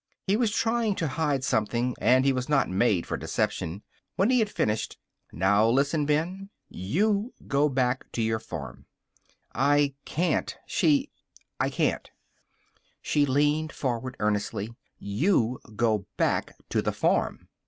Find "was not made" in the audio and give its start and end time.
2.33-3.05